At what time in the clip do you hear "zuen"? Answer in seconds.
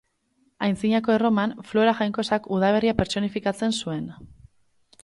3.83-4.11